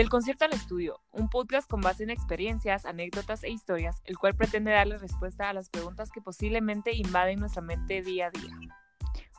[0.00, 4.34] Del concierto al estudio, un podcast con base en experiencias, anécdotas e historias, el cual
[4.34, 8.56] pretende darle respuesta a las preguntas que posiblemente invaden nuestra mente día a día.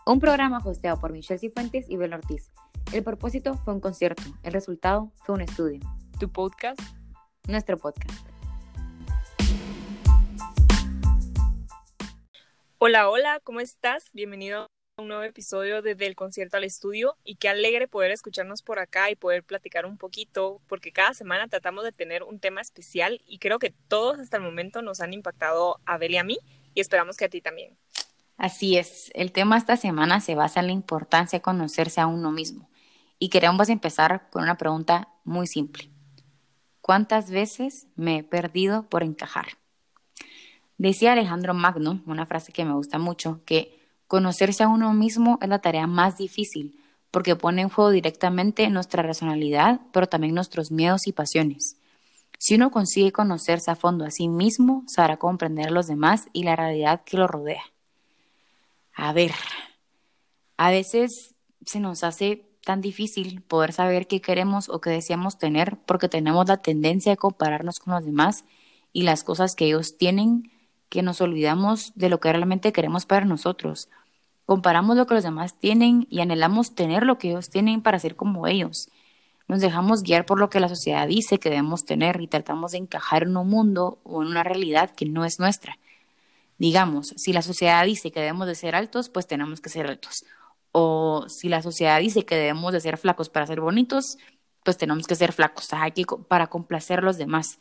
[0.05, 2.51] Un programa hosteado por Michelle Cifuentes y Bel Ortiz.
[2.93, 5.79] El propósito fue un concierto, el resultado fue un estudio.
[6.19, 6.79] Tu podcast,
[7.47, 8.23] nuestro podcast.
[12.77, 14.11] Hola, hola, ¿cómo estás?
[14.13, 14.67] Bienvenido
[14.97, 19.09] un nuevo episodio de Del Concierto al Estudio y qué alegre poder escucharnos por acá
[19.09, 23.39] y poder platicar un poquito porque cada semana tratamos de tener un tema especial y
[23.39, 26.39] creo que todos hasta el momento nos han impactado a Bel y a mí
[26.73, 27.77] y esperamos que a ti también.
[28.37, 32.31] Así es, el tema esta semana se basa en la importancia de conocerse a uno
[32.31, 32.69] mismo
[33.17, 35.89] y queremos empezar con una pregunta muy simple.
[36.81, 39.57] ¿Cuántas veces me he perdido por encajar?
[40.77, 43.80] Decía Alejandro Magno, una frase que me gusta mucho, que
[44.11, 46.77] Conocerse a uno mismo es la tarea más difícil
[47.11, 51.77] porque pone en juego directamente nuestra racionalidad, pero también nuestros miedos y pasiones.
[52.37, 56.43] Si uno consigue conocerse a fondo a sí mismo, sabrá comprender a los demás y
[56.43, 57.63] la realidad que lo rodea.
[58.93, 59.31] A ver,
[60.57, 61.33] a veces
[61.65, 66.49] se nos hace tan difícil poder saber qué queremos o qué deseamos tener porque tenemos
[66.49, 68.43] la tendencia de compararnos con los demás
[68.91, 70.51] y las cosas que ellos tienen
[70.89, 73.87] que nos olvidamos de lo que realmente queremos para nosotros
[74.51, 78.17] Comparamos lo que los demás tienen y anhelamos tener lo que ellos tienen para ser
[78.17, 78.89] como ellos.
[79.47, 82.79] Nos dejamos guiar por lo que la sociedad dice que debemos tener y tratamos de
[82.79, 85.79] encajar en un mundo o en una realidad que no es nuestra.
[86.57, 90.25] Digamos, si la sociedad dice que debemos de ser altos, pues tenemos que ser altos.
[90.73, 94.17] O si la sociedad dice que debemos de ser flacos para ser bonitos,
[94.65, 95.69] pues tenemos que ser flacos
[96.27, 97.59] para complacer a los demás.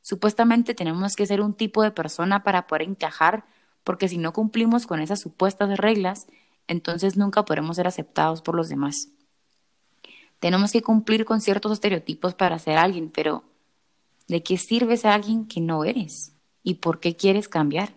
[0.00, 3.44] Supuestamente tenemos que ser un tipo de persona para poder encajar
[3.84, 6.26] porque si no cumplimos con esas supuestas reglas,
[6.68, 9.08] entonces nunca podremos ser aceptados por los demás.
[10.40, 13.44] Tenemos que cumplir con ciertos estereotipos para ser alguien, pero
[14.28, 16.32] ¿de qué sirve ser alguien que no eres?
[16.62, 17.94] ¿Y por qué quieres cambiar?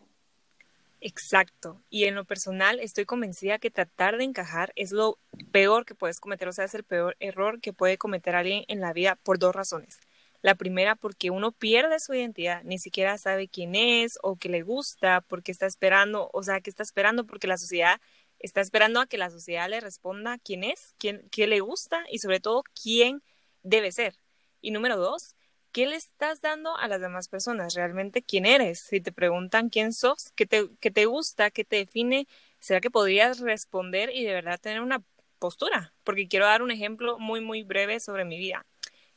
[1.02, 1.82] Exacto.
[1.90, 5.20] Y en lo personal estoy convencida que tratar de encajar es lo
[5.52, 8.80] peor que puedes cometer, o sea, es el peor error que puede cometer alguien en
[8.80, 10.00] la vida por dos razones.
[10.46, 14.62] La primera porque uno pierde su identidad, ni siquiera sabe quién es o qué le
[14.62, 18.00] gusta, porque está esperando, o sea, que está esperando porque la sociedad
[18.38, 22.20] está esperando a que la sociedad le responda quién es, quién, qué le gusta y
[22.20, 23.24] sobre todo quién
[23.64, 24.20] debe ser.
[24.62, 25.36] Y número dos,
[25.72, 27.74] ¿qué le estás dando a las demás personas?
[27.74, 28.82] ¿Realmente quién eres?
[28.82, 32.28] Si te preguntan quién sos, qué te, qué te gusta, qué te define,
[32.60, 35.02] ¿será que podrías responder y de verdad tener una
[35.40, 35.96] postura?
[36.04, 38.64] Porque quiero dar un ejemplo muy, muy breve sobre mi vida.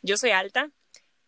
[0.00, 0.70] Yo soy alta,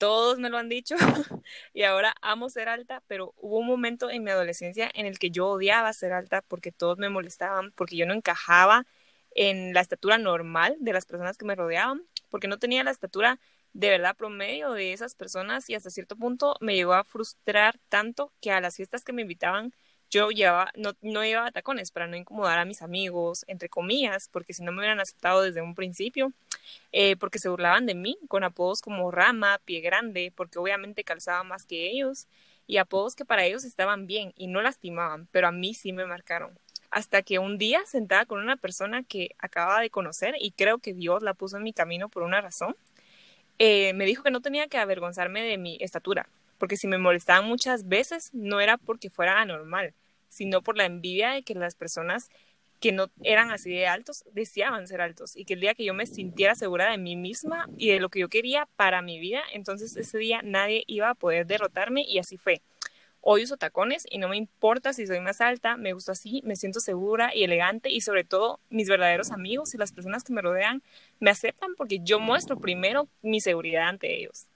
[0.00, 0.96] todos me lo han dicho
[1.74, 5.30] y ahora amo ser alta, pero hubo un momento en mi adolescencia en el que
[5.30, 8.86] yo odiaba ser alta porque todos me molestaban, porque yo no encajaba
[9.32, 13.40] en la estatura normal de las personas que me rodeaban, porque no tenía la estatura
[13.74, 18.32] de verdad promedio de esas personas y hasta cierto punto me llegó a frustrar tanto
[18.40, 19.74] que a las fiestas que me invitaban
[20.10, 24.52] yo llevaba, no, no llevaba tacones para no incomodar a mis amigos, entre comillas, porque
[24.52, 26.32] si no me hubieran aceptado desde un principio,
[26.92, 31.44] eh, porque se burlaban de mí con apodos como Rama, Pie Grande, porque obviamente calzaba
[31.44, 32.26] más que ellos,
[32.66, 36.06] y apodos que para ellos estaban bien y no lastimaban, pero a mí sí me
[36.06, 36.58] marcaron.
[36.90, 40.92] Hasta que un día sentada con una persona que acababa de conocer, y creo que
[40.92, 42.76] Dios la puso en mi camino por una razón,
[43.58, 46.28] eh, me dijo que no tenía que avergonzarme de mi estatura,
[46.60, 49.94] porque si me molestaban muchas veces no era porque fuera anormal,
[50.28, 52.28] sino por la envidia de que las personas
[52.80, 55.94] que no eran así de altos deseaban ser altos y que el día que yo
[55.94, 59.40] me sintiera segura de mí misma y de lo que yo quería para mi vida,
[59.52, 62.60] entonces ese día nadie iba a poder derrotarme y así fue.
[63.22, 66.56] Hoy uso tacones y no me importa si soy más alta, me gusta así, me
[66.56, 70.42] siento segura y elegante y sobre todo mis verdaderos amigos y las personas que me
[70.42, 70.82] rodean
[71.20, 74.46] me aceptan porque yo muestro primero mi seguridad ante ellos.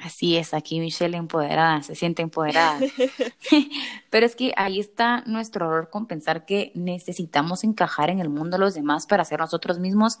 [0.00, 2.78] Así es, aquí Michelle empoderada, se siente empoderada.
[4.10, 8.56] Pero es que ahí está nuestro error con pensar que necesitamos encajar en el mundo
[8.56, 10.18] de los demás para ser nosotros mismos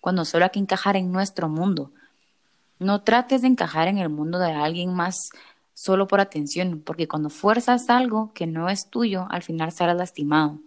[0.00, 1.92] cuando solo hay que encajar en nuestro mundo.
[2.78, 5.30] No trates de encajar en el mundo de alguien más
[5.74, 10.58] solo por atención, porque cuando fuerzas algo que no es tuyo, al final serás lastimado.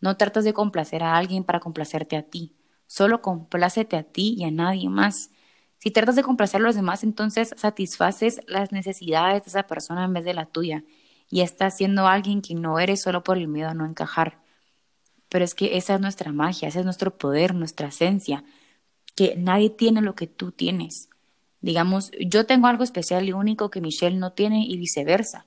[0.00, 2.52] No trates de complacer a alguien para complacerte a ti.
[2.86, 5.30] Solo complácete a ti y a nadie más.
[5.84, 10.14] Si tratas de complacer a los demás, entonces satisfaces las necesidades de esa persona en
[10.14, 10.82] vez de la tuya
[11.28, 14.38] y estás siendo alguien que no eres solo por el miedo a no encajar.
[15.28, 18.44] Pero es que esa es nuestra magia, ese es nuestro poder, nuestra esencia,
[19.14, 21.10] que nadie tiene lo que tú tienes.
[21.60, 25.44] Digamos, yo tengo algo especial y único que Michelle no tiene y viceversa.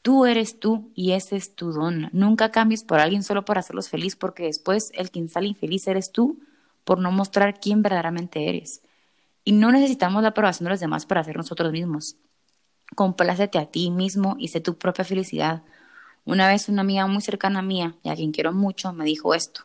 [0.00, 2.08] Tú eres tú y ese es tu don.
[2.14, 6.10] Nunca cambies por alguien solo para hacerlos feliz porque después el quien sale infeliz eres
[6.10, 6.40] tú
[6.84, 8.80] por no mostrar quién verdaderamente eres.
[9.44, 12.16] Y no necesitamos la aprobación de los demás para ser nosotros mismos.
[12.94, 15.62] Complácete a ti mismo y sé tu propia felicidad.
[16.24, 19.62] Una vez una amiga muy cercana mía, y a quien quiero mucho, me dijo esto.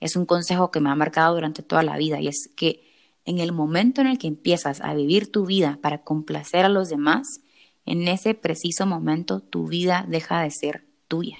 [0.00, 2.82] Es un consejo que me ha marcado durante toda la vida y es que
[3.26, 6.88] en el momento en el que empiezas a vivir tu vida para complacer a los
[6.88, 7.40] demás,
[7.86, 11.36] en ese preciso momento tu vida deja de ser tuya.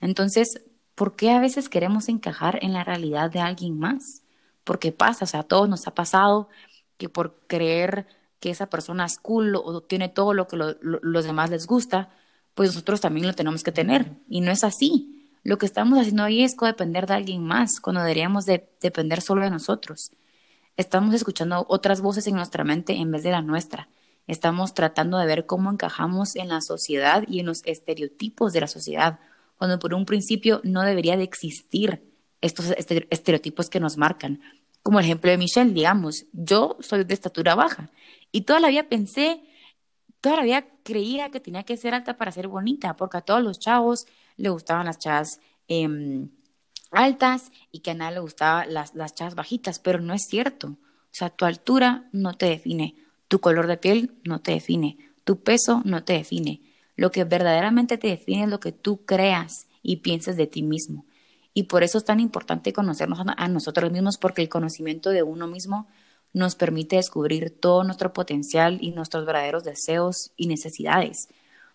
[0.00, 0.62] Entonces,
[0.94, 4.22] ¿por qué a veces queremos encajar en la realidad de alguien más?
[4.64, 6.48] Porque pasa, o sea, a todos nos ha pasado
[7.00, 8.06] que por creer
[8.40, 12.10] que esa persona es cool o tiene todo lo que los demás les gusta,
[12.54, 14.12] pues nosotros también lo tenemos que tener.
[14.28, 15.32] Y no es así.
[15.42, 19.42] Lo que estamos haciendo ahí es codepender de alguien más, cuando deberíamos de depender solo
[19.42, 20.12] de nosotros.
[20.76, 23.88] Estamos escuchando otras voces en nuestra mente en vez de la nuestra.
[24.26, 28.66] Estamos tratando de ver cómo encajamos en la sociedad y en los estereotipos de la
[28.66, 29.20] sociedad,
[29.56, 32.02] cuando por un principio no debería de existir
[32.42, 34.40] estos estereotipos que nos marcan.
[34.82, 37.90] Como el ejemplo de Michelle, digamos, yo soy de estatura baja
[38.32, 39.42] y toda la vida pensé,
[40.20, 43.42] toda la vida creía que tenía que ser alta para ser bonita, porque a todos
[43.42, 44.06] los chavos
[44.36, 46.30] le gustaban las chavas em,
[46.90, 50.68] altas y que a nadie le gustaban las, las chavas bajitas, pero no es cierto.
[50.68, 52.94] O sea, tu altura no te define,
[53.28, 56.62] tu color de piel no te define, tu peso no te define.
[56.96, 61.04] Lo que verdaderamente te define es lo que tú creas y pienses de ti mismo.
[61.52, 65.46] Y por eso es tan importante conocernos a nosotros mismos, porque el conocimiento de uno
[65.46, 65.88] mismo
[66.32, 71.28] nos permite descubrir todo nuestro potencial y nuestros verdaderos deseos y necesidades.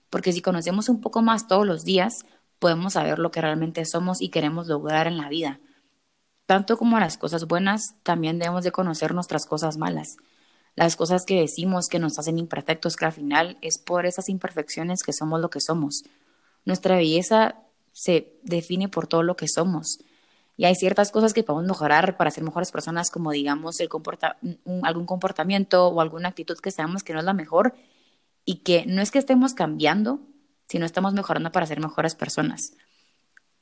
[0.09, 2.25] Porque si conocemos un poco más todos los días,
[2.59, 5.59] podemos saber lo que realmente somos y queremos lograr en la vida.
[6.45, 10.17] Tanto como las cosas buenas, también debemos de conocer nuestras cosas malas.
[10.75, 15.03] Las cosas que decimos que nos hacen imperfectos, que al final es por esas imperfecciones
[15.03, 16.03] que somos lo que somos.
[16.65, 17.64] Nuestra belleza
[17.95, 19.99] se define por todo lo que somos.
[20.57, 24.37] Y hay ciertas cosas que podemos mejorar para ser mejores personas, como digamos el comporta
[24.83, 27.73] algún comportamiento o alguna actitud que sabemos que no es la mejor
[28.43, 30.19] y que no es que estemos cambiando,
[30.67, 32.73] sino estamos mejorando para ser mejores personas.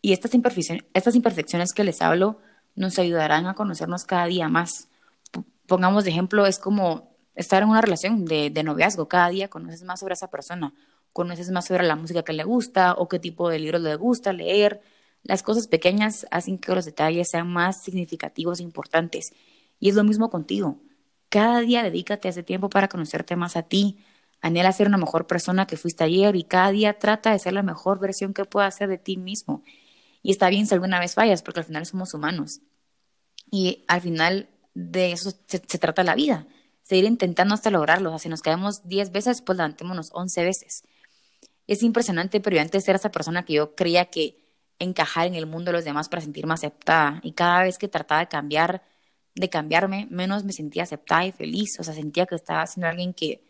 [0.02, 2.40] Y estas, imperfecciones, estas imperfecciones que les hablo
[2.76, 4.90] nos ayudarán a conocernos cada día más.
[5.68, 9.08] pongamos de ejemplo, es como estar en una relación de, de noviazgo.
[9.08, 10.74] Cada día conoces más sobre esa persona,
[11.14, 14.34] conoces más sobre la música que le gusta o qué tipo de libros le gusta
[14.34, 14.82] leer.
[15.22, 19.32] Las cosas pequeñas hacen que los detalles sean más significativos e importantes.
[19.80, 20.80] Y es lo mismo contigo.
[21.30, 24.00] Cada día dedícate ese tiempo para conocerte más a ti.
[24.42, 27.64] Anhela ser una mejor persona que fuiste ayer y cada día trata de ser la
[27.64, 29.64] mejor versión que puedas ser de ti mismo.
[30.24, 32.62] Y está bien si alguna vez fallas, porque al final somos humanos.
[33.52, 36.48] Y al final de eso se, trata la vida.
[36.82, 38.10] Seguir intentando hasta lograrlo.
[38.10, 40.84] O sea, si nos caemos 10 veces, pues levantémonos 11 veces
[41.68, 44.38] es impresionante, pero yo antes era esa persona que yo creía que
[44.80, 47.20] encajar en el mundo de los demás para sentirme aceptada.
[47.24, 48.84] Y cada vez que trataba de cambiar,
[49.36, 51.80] de cambiarme, menos me sentía aceptada y feliz.
[51.80, 53.44] O sea, sentía que estaba siendo alguien que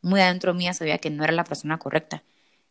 [0.00, 2.22] muy adentro mía sabía que no era la persona correcta.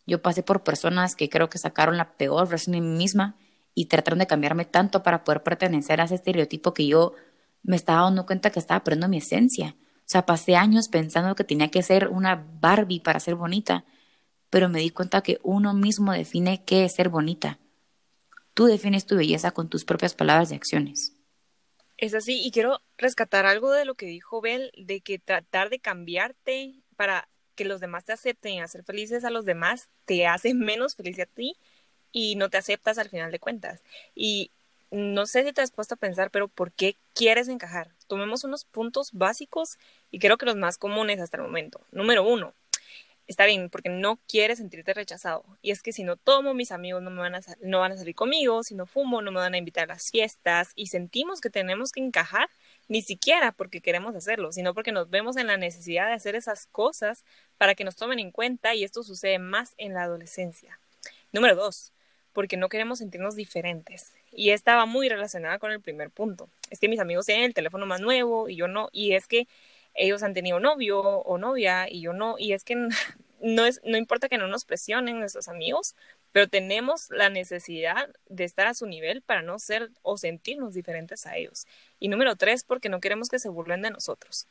[0.08, 3.36] Yo pasé por personas que creo que sacaron la peor versión de mí misma
[3.74, 7.14] y trataron de cambiarme tanto para poder pertenecer a ese estereotipo que yo
[7.64, 9.76] me estaba dando cuenta que estaba perdiendo mi esencia.
[9.98, 13.84] O sea, pasé años pensando que tenía que ser una Barbie para ser bonita
[14.56, 17.60] pero me di cuenta que uno mismo define qué es ser bonita.
[18.54, 21.12] Tú defines tu belleza con tus propias palabras y acciones.
[21.98, 25.80] Es así, y quiero rescatar algo de lo que dijo Bel, de que tratar de
[25.80, 30.54] cambiarte para que los demás te acepten y hacer felices a los demás te hace
[30.54, 31.58] menos feliz a ti
[32.14, 33.84] y no te aceptas al final de cuentas.
[34.16, 34.52] Y
[34.90, 37.90] no sé si te has puesto a pensar, pero ¿por qué quieres encajar?
[38.08, 39.78] Tomemos unos puntos básicos
[40.12, 41.82] y creo que los más comunes hasta el momento.
[41.92, 42.54] Número uno,
[43.28, 45.44] está bien, porque no quieres sentirte rechazado.
[45.62, 47.98] Y es que si no tomo, mis amigos no, me van a no van a
[47.98, 50.72] salir conmigo, si no fumo, no me van a invitar a las fiestas.
[50.76, 52.50] Y sentimos que tenemos que encajar,
[52.88, 56.68] ni siquiera porque queremos hacerlo, sino porque nos vemos en la necesidad de hacer esas
[56.68, 57.24] cosas
[57.58, 60.80] para que nos tomen en cuenta y esto sucede más en la adolescencia.
[61.32, 61.92] Número dos,
[62.34, 64.14] porque no queremos sentirnos diferentes.
[64.32, 66.50] Y esta va muy relacionada con el primer punto.
[66.70, 68.90] Es que mis amigos tienen el teléfono más nuevo y yo no.
[68.92, 69.48] Y es que
[69.96, 72.76] ellos han tenido novio o novia y yo no, y es que
[73.42, 75.96] no, es, no importa que no nos presionen nuestros amigos,
[76.32, 81.26] pero tenemos la necesidad de estar a su nivel para no ser o sentirnos diferentes
[81.26, 81.66] a ellos.
[81.98, 84.48] Y número tres, porque no queremos que se burlen de nosotros.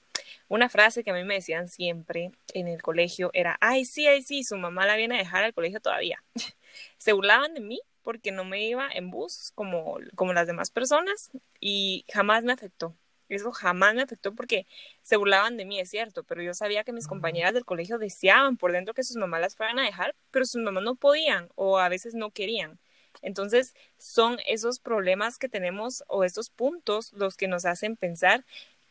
[0.49, 4.23] Una frase que a mí me decían siempre en el colegio era, ay, sí, ay,
[4.23, 6.23] sí, su mamá la viene a dejar al colegio todavía.
[6.99, 11.31] se burlaban de mí porque no me iba en bus como, como las demás personas
[11.61, 12.95] y jamás me afectó.
[13.35, 14.67] Eso jamás me afectó porque
[15.03, 18.57] se burlaban de mí, es cierto, pero yo sabía que mis compañeras del colegio deseaban
[18.57, 21.79] por dentro que sus mamás las fueran a dejar, pero sus mamás no podían o
[21.79, 22.79] a veces no querían.
[23.23, 28.45] Entonces, son esos problemas que tenemos o estos puntos los que nos hacen pensar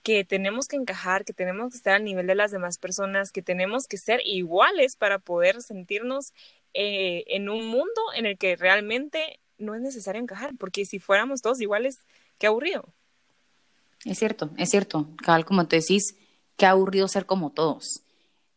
[0.03, 3.41] que tenemos que encajar, que tenemos que estar al nivel de las demás personas, que
[3.41, 6.33] tenemos que ser iguales para poder sentirnos
[6.73, 11.41] eh, en un mundo en el que realmente no es necesario encajar, porque si fuéramos
[11.41, 11.99] todos iguales,
[12.37, 12.93] qué aburrido.
[14.05, 15.07] Es cierto, es cierto.
[15.17, 16.15] Cabal, como te decís,
[16.57, 18.03] qué aburrido ser como todos.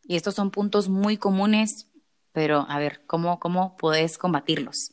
[0.04, 1.88] Y estos son puntos muy comunes,
[2.32, 4.92] pero a ver, ¿cómo, cómo puedes combatirlos?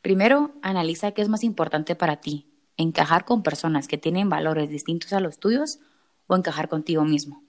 [0.00, 5.12] Primero, analiza qué es más importante para ti, encajar con personas que tienen valores distintos
[5.12, 5.78] a los tuyos
[6.26, 7.44] o encajar contigo mismo.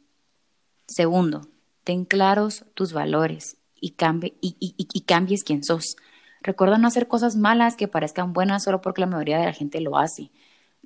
[0.88, 1.48] Segundo,
[1.84, 3.96] ten claros tus valores y,
[4.42, 5.98] y, cambies quién sos.
[6.42, 9.82] Recuerda no hacer cosas malas que parezcan buenas solo porque la mayoría de la gente
[9.82, 10.32] lo hace.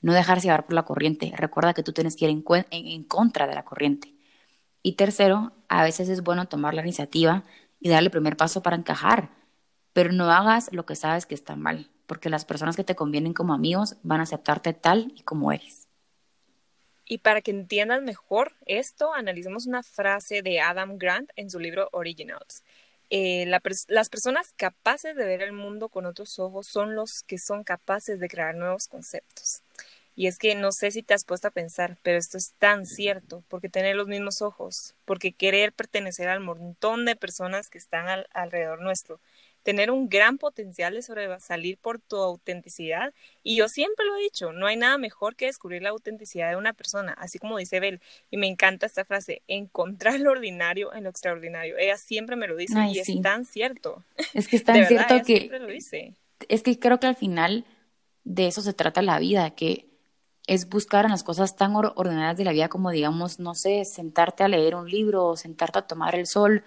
[0.01, 1.33] No dejarse llevar por la corriente.
[1.35, 4.13] Recuerda que tú tienes que ir en, en contra de la corriente.
[4.83, 7.43] Y tercero, a veces es bueno tomar la iniciativa
[7.79, 9.29] y darle el primer paso para encajar,
[9.93, 13.33] pero no hagas lo que sabes que está mal porque las personas que te convienen
[13.33, 15.87] como amigos van a aceptarte tal y como eres.
[17.05, 21.89] Y para que entiendan mejor esto, analicemos una frase de Adam Grant en su libro
[21.91, 22.63] Originals.
[23.09, 27.63] Eh, las personas capaces de ver el mundo con otros ojos son los que son
[27.63, 29.61] capaces de crear nuevos conceptos.
[30.15, 32.87] Y es que no sé si te has puesto a pensar, pero esto es tan
[32.87, 38.25] cierto, porque tener los mismos ojos, porque querer pertenecer al montón de personas que están
[38.33, 39.19] alrededor nuestro,
[39.67, 43.13] tener un gran potencial de sobresalir por tu autenticidad.
[43.43, 46.55] Y yo siempre lo he dicho, no hay nada mejor que descubrir la autenticidad de
[46.55, 47.99] una persona, así como dice Bel.
[48.31, 51.77] Y me encanta esta frase, encontrar lo ordinario en lo extraordinario.
[51.77, 54.05] Ella siempre me lo dice y es tan cierto.
[54.33, 55.49] Es que es tan cierto que...
[55.59, 56.13] Lo dice.
[56.47, 57.65] Es que creo que al final
[58.23, 59.89] de eso se trata la vida, que
[60.47, 64.45] es buscar en las cosas tan ordinarias de la vida como, digamos, no sé, sentarte
[64.45, 66.63] a leer un libro o sentarte a tomar el sol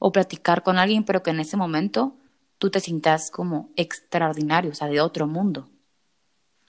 [0.00, 2.16] o platicar con alguien, pero que en ese momento
[2.62, 5.68] tú te sientas como extraordinario, o sea, de otro mundo.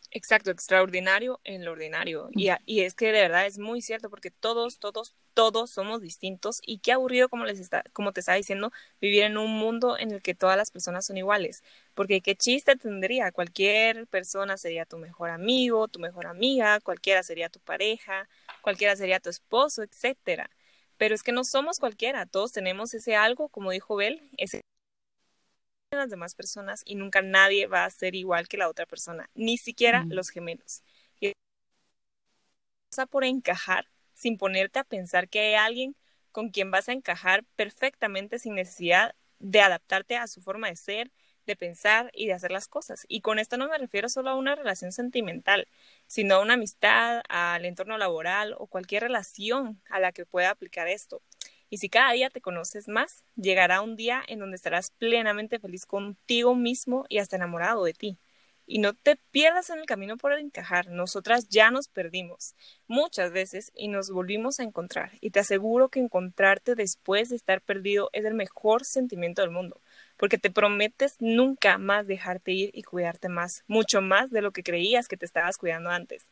[0.10, 2.30] Exacto, extraordinario en lo ordinario.
[2.32, 6.62] Y, y, es que de verdad es muy cierto porque todos, todos, todos somos distintos
[6.66, 10.10] y qué aburrido como les está, como te estaba diciendo, vivir en un mundo en
[10.10, 11.62] el que todas las personas son iguales.
[11.94, 17.50] Porque qué chiste tendría, cualquier persona sería tu mejor amigo, tu mejor amiga, cualquiera sería
[17.50, 18.28] tu pareja,
[18.64, 20.50] cualquiera sería tu esposo, etcétera.
[20.98, 24.64] Pero es que no somos cualquiera, todos tenemos ese algo, como dijo Bel, ese
[25.96, 29.58] las demás personas y nunca nadie va a ser igual que la otra persona, ni
[29.58, 30.84] siquiera los gemelos.
[31.20, 31.34] Y
[33.10, 35.96] por encajar sin ponerte a pensar que hay alguien
[36.32, 41.12] con quien vas a encajar perfectamente sin necesidad de adaptarte a su forma de ser,
[41.46, 43.06] de pensar y de hacer las cosas.
[43.08, 45.68] Y con esto no me refiero solo a una relación sentimental,
[46.08, 50.88] sino a una amistad, al entorno laboral o cualquier relación a la que pueda aplicar
[50.88, 51.22] esto.
[51.74, 55.88] Y si cada día te conoces más, llegará un día en donde estarás plenamente feliz
[55.88, 58.20] contigo mismo y hasta enamorado de ti.
[58.68, 60.90] Y no te pierdas en el camino por encajar.
[60.90, 62.54] Nosotras ya nos perdimos
[62.86, 65.14] muchas veces y nos volvimos a encontrar.
[65.20, 69.82] Y te aseguro que encontrarte después de estar perdido es el mejor sentimiento del mundo,
[70.18, 74.62] porque te prometes nunca más dejarte ir y cuidarte más, mucho más de lo que
[74.62, 76.28] creías que te estabas cuidando antes.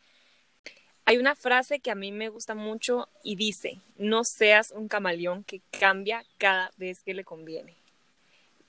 [1.05, 5.43] Hay una frase que a mí me gusta mucho y dice, no seas un camaleón
[5.43, 7.75] que cambia cada vez que le conviene.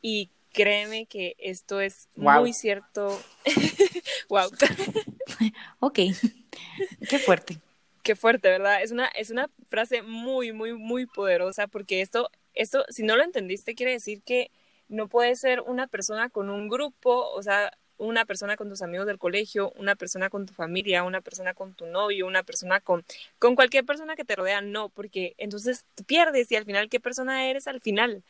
[0.00, 3.20] Y créeme que esto es muy cierto.
[4.28, 4.50] wow.
[5.80, 5.98] ok.
[7.08, 7.58] Qué fuerte.
[8.02, 8.82] Qué fuerte, ¿verdad?
[8.82, 13.22] Es una, es una frase muy, muy, muy poderosa porque esto, esto, si no lo
[13.22, 14.50] entendiste, quiere decir que
[14.88, 19.06] no puede ser una persona con un grupo, o sea, una persona con tus amigos
[19.06, 23.04] del colegio, una persona con tu familia, una persona con tu novio, una persona con,
[23.38, 27.48] con cualquier persona que te rodea, no, porque entonces pierdes y al final, ¿qué persona
[27.48, 28.22] eres al final?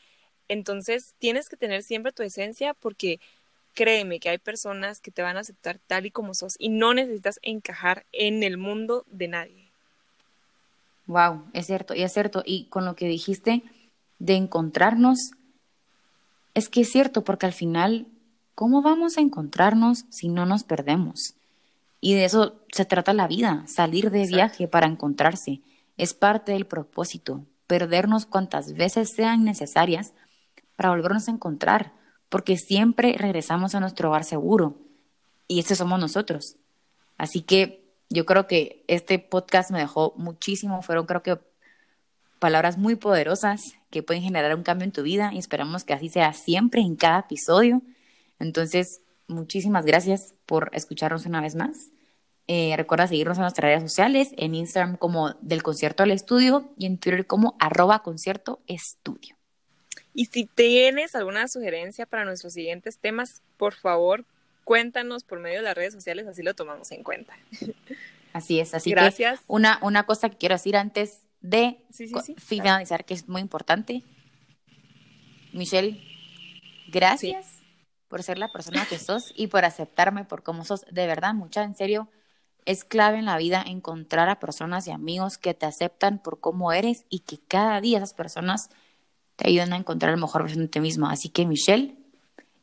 [0.48, 3.18] Entonces tienes que tener siempre tu esencia porque
[3.74, 6.92] créeme que hay personas que te van a aceptar tal y como sos y no
[6.92, 9.68] necesitas encajar en el mundo de nadie.
[11.06, 12.42] Wow, es cierto, y es cierto.
[12.44, 13.62] Y con lo que dijiste
[14.18, 15.32] de encontrarnos,
[16.52, 18.06] es que es cierto, porque al final
[18.54, 21.34] ¿Cómo vamos a encontrarnos si no nos perdemos?
[22.00, 25.60] Y de eso se trata la vida, salir de viaje para encontrarse.
[25.96, 30.12] Es parte del propósito, perdernos cuantas veces sean necesarias
[30.76, 31.92] para volvernos a encontrar,
[32.28, 34.76] porque siempre regresamos a nuestro hogar seguro.
[35.48, 36.56] Y ese somos nosotros.
[37.18, 41.38] Así que yo creo que este podcast me dejó muchísimo, fueron creo que
[42.38, 46.08] palabras muy poderosas que pueden generar un cambio en tu vida y esperamos que así
[46.08, 47.82] sea siempre en cada episodio.
[48.42, 51.90] Entonces, muchísimas gracias por escucharnos una vez más.
[52.48, 56.86] Eh, recuerda seguirnos en nuestras redes sociales, en Instagram como del concierto al estudio y
[56.86, 59.36] en Twitter como arroba concierto estudio.
[60.12, 64.24] Y si tienes alguna sugerencia para nuestros siguientes temas, por favor,
[64.64, 67.34] cuéntanos por medio de las redes sociales, así lo tomamos en cuenta.
[68.34, 69.40] Así es, así Gracias.
[69.40, 72.34] que una, una cosa que quiero decir antes de Sí, sí, co- sí.
[72.38, 74.02] finalizar, que es muy importante.
[75.52, 76.00] Michelle,
[76.88, 77.46] gracias
[78.12, 80.84] por ser la persona que sos y por aceptarme por cómo sos.
[80.90, 82.10] De verdad, mucha, en serio,
[82.66, 86.74] es clave en la vida encontrar a personas y amigos que te aceptan por cómo
[86.74, 88.68] eres y que cada día esas personas
[89.36, 91.08] te ayudan a encontrar la mejor versión de ti mismo.
[91.08, 91.96] Así que, Michelle,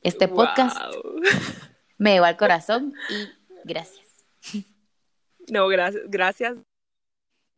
[0.03, 1.19] este podcast Wow.
[1.97, 3.27] me llegó al corazón y
[3.63, 4.05] gracias.
[5.49, 6.57] No, gracias, gracias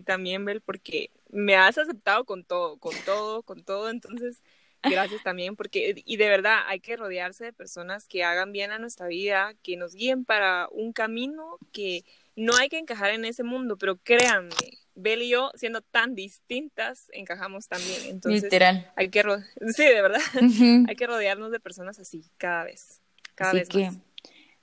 [0.05, 4.41] también, Bel, porque me has aceptado con todo, con todo, con todo, entonces
[4.83, 8.79] gracias también, porque, y de verdad, hay que rodearse de personas que hagan bien a
[8.79, 12.03] nuestra vida, que nos guíen para un camino que
[12.35, 14.55] no hay que encajar en ese mundo, pero créanme,
[14.95, 18.91] Bel y yo, siendo tan distintas, encajamos también, entonces Literal.
[18.95, 19.23] hay que,
[19.75, 20.21] sí, de verdad,
[20.87, 23.01] hay que rodearnos de personas así, cada vez,
[23.35, 23.99] cada Así vez que más.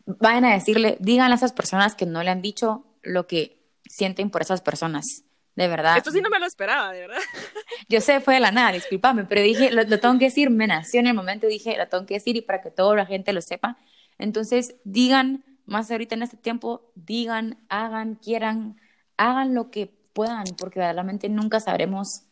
[0.06, 3.58] vayan a decirle, díganle a esas personas que no le han dicho lo que
[3.88, 5.24] sienten por esas personas.
[5.58, 5.96] De verdad.
[5.96, 7.18] Esto sí no me lo esperaba, de verdad.
[7.88, 10.68] Yo sé, fue de la nada, discúlpame, pero dije, lo, lo tengo que decir, me
[10.68, 13.32] nació en el momento, dije, lo tengo que decir y para que toda la gente
[13.32, 13.76] lo sepa.
[14.18, 18.80] Entonces, digan, más ahorita en este tiempo, digan, hagan, quieran,
[19.16, 22.22] hagan lo que puedan, porque verdaderamente nunca sabremos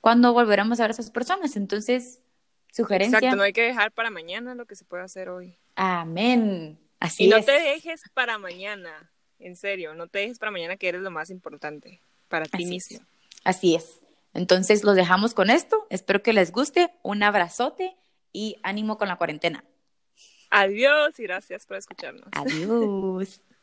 [0.00, 1.56] cuándo volveremos a ver a esas personas.
[1.56, 2.22] Entonces,
[2.72, 5.58] sugerencia, Exacto, no hay que dejar para mañana lo que se puede hacer hoy.
[5.74, 6.78] amén.
[7.00, 7.44] Así Y no es.
[7.44, 11.28] te dejes para mañana, en serio, no te dejes para mañana que eres lo más
[11.28, 12.98] importante para ti Así mismo.
[12.98, 13.04] es.
[13.44, 14.00] Así es.
[14.34, 15.86] Entonces los dejamos con esto.
[15.90, 16.90] Espero que les guste.
[17.02, 17.96] Un abrazote
[18.32, 19.64] y ánimo con la cuarentena.
[20.50, 22.28] Adiós y gracias por escucharnos.
[22.32, 23.40] Adiós.